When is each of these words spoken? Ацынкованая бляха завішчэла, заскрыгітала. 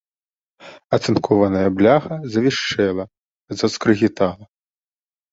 Ацынкованая 0.97 1.67
бляха 1.81 2.17
завішчэла, 2.35 3.05
заскрыгітала. 3.61 4.45